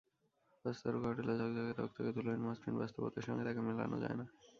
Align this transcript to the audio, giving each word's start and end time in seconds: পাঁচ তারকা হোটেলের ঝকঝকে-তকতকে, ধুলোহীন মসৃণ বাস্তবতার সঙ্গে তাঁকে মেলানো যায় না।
পাঁচ 0.65 0.75
তারকা 0.83 1.07
হোটেলের 1.07 1.37
ঝকঝকে-তকতকে, 1.39 2.11
ধুলোহীন 2.15 2.41
মসৃণ 2.43 2.73
বাস্তবতার 2.77 3.25
সঙ্গে 3.27 3.43
তাঁকে 3.47 3.61
মেলানো 3.67 3.97
যায় 4.03 4.17
না। 4.19 4.25